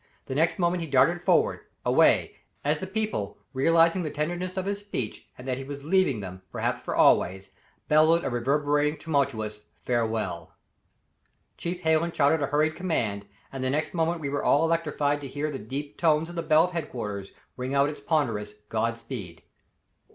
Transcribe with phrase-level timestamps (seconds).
[0.25, 4.79] The next moment he darted forward away as the people, realizing the tenderness of his
[4.79, 7.51] speech and that he was leaving them, perhaps for always,
[7.87, 10.55] bellowed a reverberating, tumultuous farewell.
[11.55, 15.27] Chief Hallen shouted a hurried command, and the next moment we were all electrified to
[15.27, 19.43] hear the deep tones of the bell of headquarters ringing out its ponderous "God speed."